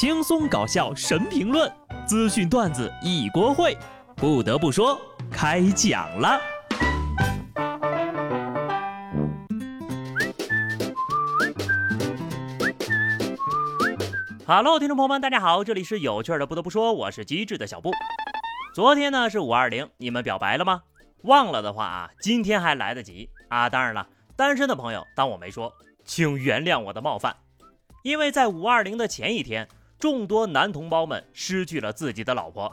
[0.00, 1.68] 轻松搞笑神评论，
[2.06, 3.76] 资讯段子一锅烩。
[4.14, 4.96] 不得不说，
[5.28, 6.40] 开讲了。
[14.46, 16.46] Hello，听众朋友们，大家好，这里是有趣的。
[16.46, 17.90] 不得不说，我是机智的小布。
[18.76, 20.82] 昨天呢是五二零，你们表白了吗？
[21.22, 23.68] 忘了的话啊，今天还来得及啊。
[23.68, 24.06] 当然了，
[24.36, 25.72] 单身的朋友当我没说，
[26.04, 27.34] 请原谅我的冒犯。
[28.04, 32.72] 因为在五二零的前一天，众多男同胞们失去了自己的老婆。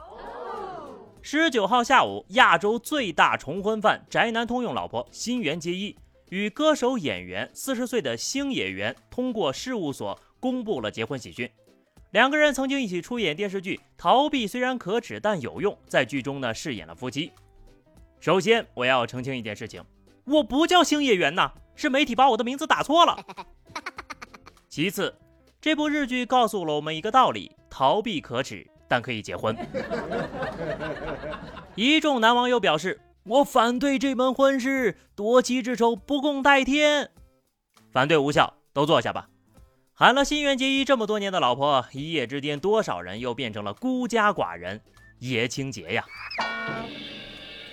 [1.22, 5.98] 十九号下午，亚洲最大重婚犯宅男通用老婆新垣结衣
[6.30, 11.50] 与歌手演员四十岁的星野源通过事务所公布了结婚喜讯。
[12.12, 17.32] 两个人曾经一起出演电视剧《逃避虽然可耻但有用》，在剧中呢饰演了夫妻。
[18.20, 19.84] 首先，我要澄清一件事情，
[20.26, 23.18] 我不叫星野源呐，是媒体把我的名字打错了。
[24.70, 25.14] 其次，
[25.66, 29.58] 这部日剧告诉了我们一个道理：逃避可耻，但可以结婚。
[31.74, 37.10] 一众男网友表示：“我反对这门婚事，夺妻之仇不共戴天。”
[37.92, 39.28] 反对无效，都坐下吧。
[39.96, 44.80] 喊了新垣结衣这么多年的老婆，一夜之间多少人又变成了孤家寡人？
[45.18, 46.06] 爷青结呀！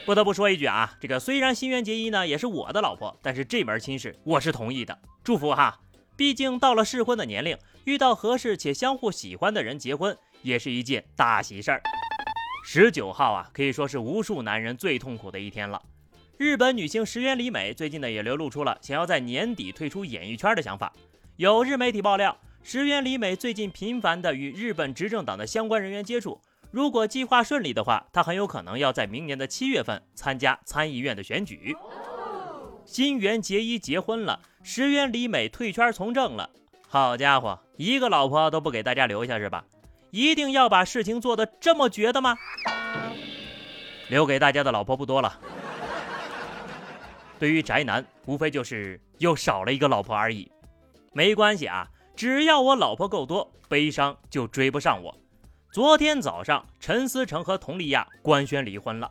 [0.07, 5.79] 不得不说一句啊，这个虽然新垣结衣呢也是我的老婆，但是这门亲事我是同意的，祝福哈。
[6.17, 11.83] 毕竟到了适婚的年龄，遇到合适且相互喜欢的人结婚，也是一件大喜事儿。
[12.65, 15.83] 十九号啊，可以说是无数男人最痛苦的一天了。
[16.39, 20.93] 日本女星石原里美最近呢也流露出了想要在年底退出演艺圈的想法。
[21.37, 26.41] 有日媒体爆料，石原里美最近频繁的与日本执政党的相关人员接触。
[26.71, 31.77] 如果计划顺利的话，她很有可能要在明年的七月份参加参议院的选举。
[32.85, 36.49] 新垣结衣结婚了，石原里美退圈从政了。
[36.89, 39.65] 好家伙，一个老婆都不给大家留下是吧？
[40.11, 42.37] 一定要把事情做得这么绝的吗？
[44.09, 45.39] 留给大家的老婆不多了。
[47.39, 50.51] 对于宅男，无非就是又少了一个老婆而已。
[51.13, 55.19] 没关系啊，只要我老婆够多，悲伤就追不上我。
[55.73, 59.11] 昨天早上，陈思诚和佟丽娅官宣离婚了。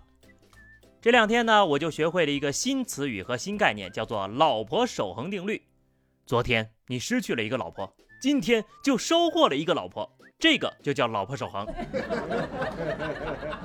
[1.02, 5.60] 这两天呢，我就学会了一个新词语和新概念，叫做“老婆守恒定律”。
[6.28, 7.92] 昨天你失去了一个老婆，
[8.22, 10.08] 今天就收获了一个老婆，
[10.38, 11.66] 这个就叫老婆守恒。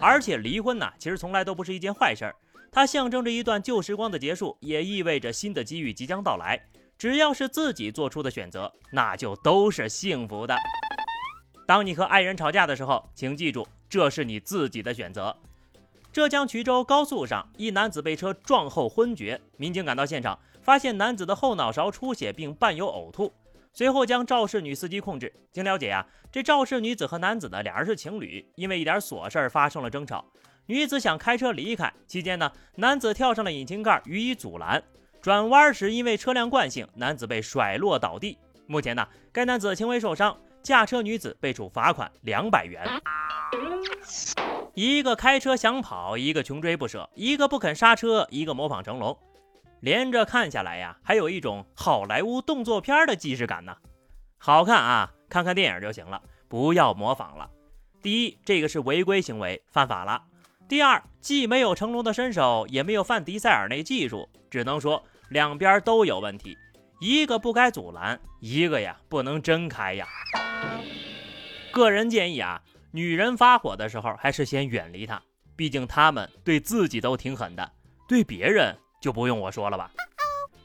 [0.00, 2.34] 而且离婚呢，其实从来都不是一件坏事儿，
[2.72, 6.58] 它象征着一段旧时光的结束，也意味着新的机遇即将到来。
[6.96, 10.56] 只要是自己做出的选择，那就都是幸福的。
[11.66, 15.36] 当你和爱人吵架的时候，请记住，这是你自己的选择。
[16.16, 23.30] 浙江衢州高速上，一男子被车撞后昏厥，民警赶到现场，发现男子的后脑勺出血并伴有呕吐，
[23.74, 25.30] 随后将肇事女司机控制。
[25.52, 30.24] 经了解呀，这肇事女子和男子呢，俩人是情侣，因为一点琐事发生了争吵。
[30.64, 34.82] 女子想开车离开，期间呢，男子跳上了引擎盖予以阻拦。
[35.20, 38.38] 转弯时，因为车辆惯性，男子被甩落倒地。
[38.66, 42.82] 目前呢，该男子轻微受伤，驾车女子被处罚款两百元。
[44.76, 49.18] 一个开车想跑，一个穷追不舍，一个不肯刹车，一个模仿成龙，
[49.80, 53.74] 连着看下来呀，还有一种好莱坞动作片的既视感呢。
[54.36, 57.48] 好看啊，看看电影就行了，不要模仿了。
[58.02, 60.20] 第一，这个是违规行为，犯法了；
[60.68, 65.02] 第二，既没有成龙的身手，也没有范迪塞尔那技术，只能说。
[65.30, 66.56] 两边都有问题，
[67.00, 70.06] 一个不该阻拦，一个呀不能真开呀。
[71.72, 72.62] 个人建议啊，
[72.96, 75.20] 女人发火的时候还是先远离她，
[75.54, 77.70] 毕竟她们对自己都挺狠的，
[78.08, 79.90] 对别人就不用我说了吧。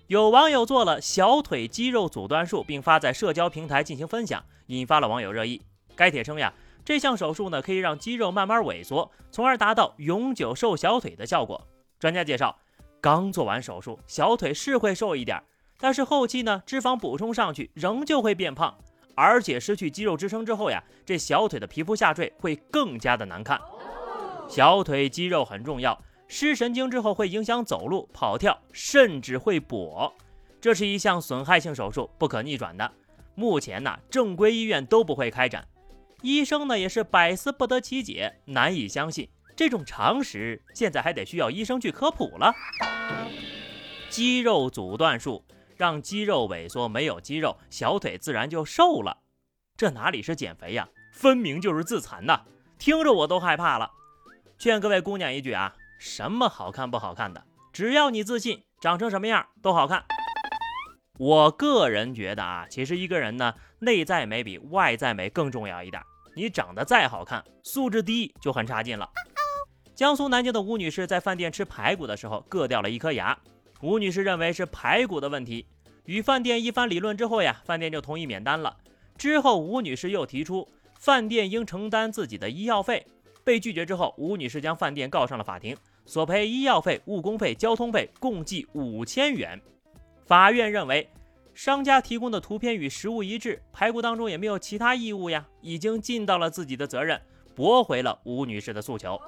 [0.07, 5.61] 有网友做了小腿肌肉阻断术，并发在社交平台进行分享，引发了网友热议。
[5.93, 6.53] 该帖称呀，
[6.85, 11.67] 这项手术呢可以让肌肉慢慢萎缩，从而达到永久瘦小腿的效果。
[11.99, 12.57] 专家介绍。
[13.01, 15.43] 刚做完手术，小腿是会瘦一点，
[15.79, 18.77] 但是后期呢，脂肪补充上去，仍旧会变胖，
[19.15, 23.59] 而且失去肌肉支撑之后呀，这小腿的皮肤下坠会更加的难看。
[24.47, 30.11] 小腿肌肉很重要，失神经之后会影响走路、跑跳，甚至会跛。
[30.59, 32.91] 这是一项损害性手术，不可逆转的。
[33.33, 35.67] 目前呢，正规医院都不会开展，
[36.21, 39.27] 医生呢也是百思不得其解，难以相信。
[39.55, 42.53] 这种常识现在还得需要医生去科普了。
[44.09, 45.43] 肌肉阻断术
[45.81, 49.17] 让肌肉萎缩，没有肌肉，小腿自然就瘦了。
[49.75, 52.41] 这哪里是减肥呀，分明就是自残呐！
[52.77, 53.89] 听着我都害怕了。
[54.59, 57.43] 劝各位姑娘一句啊，什么好看不好看的，
[57.73, 60.05] 只要你自信，长成什么样都好看。
[61.17, 65.99] 我个人觉得啊，其实一个人呢，内在美比外在美更重要一点。
[66.35, 69.09] 你长得再好看，素质低就很差劲了。
[69.95, 73.35] 江苏南京的吴女士在饭店吃排骨的时候硌掉了一颗牙，
[73.81, 75.65] 吴女士认为是排骨的问题，
[76.05, 78.77] 与饭店一番理论之后呀，饭店就同意免单了。
[79.17, 80.67] 之后吴女士又提出
[80.99, 83.05] 饭店应承担自己的医药费，
[83.43, 85.75] 被拒绝之后，吴女士将饭店告上了法庭，
[86.05, 89.59] 索赔医药费、误工费、交通费共计五千元。
[90.25, 91.09] 法院认为，
[91.55, 97.19] 商家提供的图片与实物一致，排骨当中也没有其他异物呀，已经尽到了自己的责任，
[97.55, 99.19] 驳回了吴女士的诉求。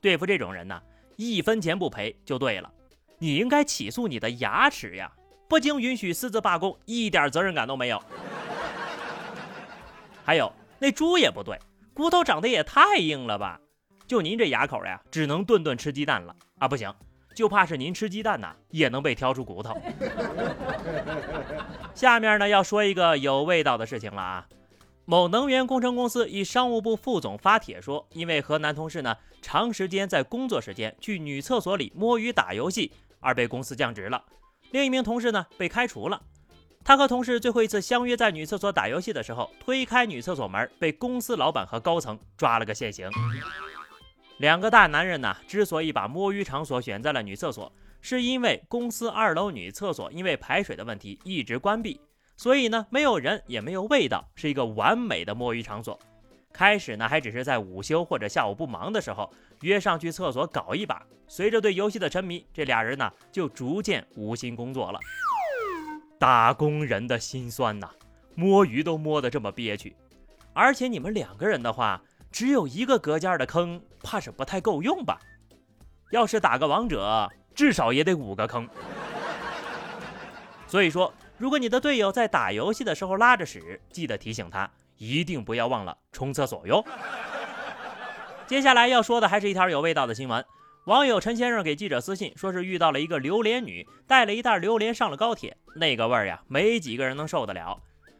[0.00, 0.80] 对付这种人呢，
[1.16, 2.72] 一分钱不赔就对了。
[3.18, 5.10] 你应该起诉你的牙齿呀，
[5.48, 8.02] 不经允许私自罢工，一点责任感都没有。
[10.24, 11.58] 还有那猪也不对，
[11.94, 13.60] 骨头长得也太硬了吧？
[14.06, 16.68] 就您这牙口呀，只能顿顿吃鸡蛋了啊！
[16.68, 16.92] 不行。
[17.34, 19.78] 就怕是您吃鸡蛋呐，也能被挑出骨头。
[21.94, 24.46] 下面呢要说一个有味道的事情了啊！
[25.04, 32.90] 某能源工程公司一商务部副总发帖说，因为和男同事呢长时间在工作时间去女厕所里摸鱼打游戏，
[33.26, 34.22] 而被公司降职了。
[34.70, 36.22] 另一名同事呢被开除了。
[36.84, 43.10] 他和同事最后一次相约在女厕所打游戏的时候，推开女厕所门，被公司老板和高层抓了个现行。
[44.38, 52.00] 两个大男人呢，之所以把摸鱼场所选在了女厕所，是因为公司二楼女厕所因为排水的问题一直关闭，
[52.36, 55.98] 所以呢没有人也没有味道，是一个完美的摸鱼场所。
[56.56, 59.30] 开始呢还只是在午休或者下午不忙的时候
[59.60, 64.98] 约上去厕所搞一把，随着对游戏的沉迷，这俩人呢就逐渐无心工作了。
[66.18, 67.90] 打工人的心酸呐，
[68.34, 69.94] 摸鱼都摸得这么憋屈，
[70.54, 72.00] 而且你们两个人的话。
[72.32, 75.18] 只有一个隔间的坑，怕是不太够用吧？
[76.10, 78.68] 要是打个王者，至少也得五个坑。
[80.66, 86.84] 所以说，如果你的队友在打游戏的时候拉着屎，记得提醒他，一定不要忘了冲厕所哟。
[88.46, 90.44] 接下来要说的还是一条有味道的新闻。
[90.86, 97.76] 网友陈先生给记者私信，说是遇到了一个榴莲女，带了一袋榴莲上了高铁，那个味儿呀，没几个人能受得了。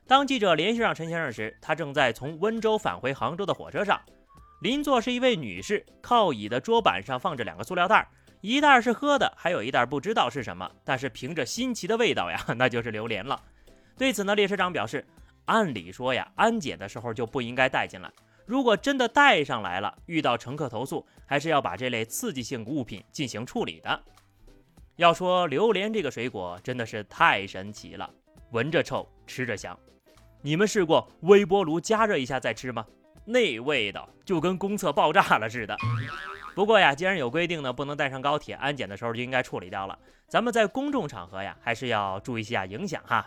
[0.08, 4.00] 当记者联系上陈先生时，他正在从温州返回杭州的火车上，
[4.62, 8.08] 邻座是一位女士，靠椅的桌板上放着两个塑料袋，
[8.40, 13.40] 一袋是喝的，还有一袋不知道是什么，但是凭着新奇的味道呀，那就是榴莲了。
[13.96, 15.06] 对此呢，列车长表示，
[15.46, 18.10] 按理说呀，安检的时候就不应该带进来，
[18.44, 24.00] 如果真的带上来了，遇到乘客投诉，还是要把这类刺激性物品进行处理的。
[24.96, 28.08] 要说榴莲这个水果真的是太神奇了，
[28.50, 29.78] 闻着臭，吃着香。
[30.42, 32.86] 你们试过微波炉加热一下再吃吗？
[33.24, 35.76] 那味道就跟公厕爆炸了似的。
[36.54, 39.98] 不过呀，既然有规定呢，不能带上高铁，安检的时候就应该处理掉了。
[40.28, 43.26] 咱们在公众场合呀，还是要注意一下影响哈。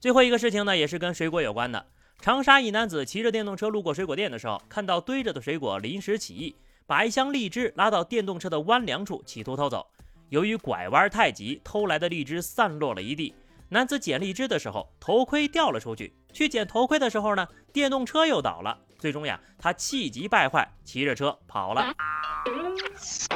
[0.00, 1.86] 最后一个事情呢，也是跟水果有关的。
[2.20, 6.56] 长沙一男子骑着电动车路过水果店的时候，看到堆着的水果，临时起意，
[6.86, 9.86] 把一箱荔枝拉到电动车的弯梁处，企图偷走。
[10.28, 13.34] 由于拐弯太急，偷来的荔枝散落了一地。
[13.70, 16.14] 男子捡荔枝的时候，头盔掉了出去。
[16.32, 18.78] 去捡头盔的时候呢，电动车又倒了。
[18.98, 21.92] 最终呀，他气急败坏，骑着车跑了。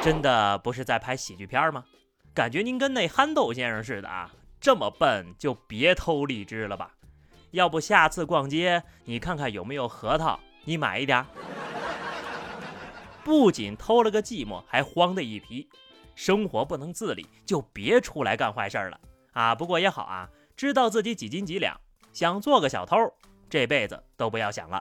[0.02, 1.84] 真的不是在拍喜剧片吗？
[2.34, 4.30] 感觉您跟那憨豆先生似的啊！
[4.62, 6.94] 这么笨就别偷荔枝了吧。
[7.50, 11.26] 要不下次逛街，你看看有没有核桃，你买一点。
[13.24, 15.68] 不仅偷了个寂寞，还慌的一批。
[16.14, 19.00] 生活不能自理，就别出来干坏事了。
[19.32, 21.76] 啊，不过也好啊，知道自己几斤几两，
[22.12, 22.96] 想做个小偷，
[23.50, 24.80] 这辈子都不要想了。